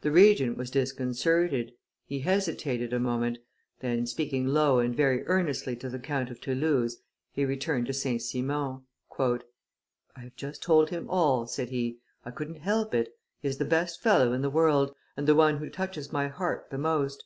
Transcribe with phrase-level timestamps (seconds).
[0.00, 1.74] The Regent was disconcerted;
[2.06, 3.38] he hesitated a moment,
[3.78, 6.96] then, speaking low and very earnestly to the Count of Toulouse,
[7.30, 8.20] he returned to St.
[8.20, 8.80] Simon.
[9.16, 9.38] "I
[10.16, 14.02] have just told him all," said he, "I couldn't help it; he is the best
[14.02, 17.22] fellow in the world, and the one who touches my heart the most.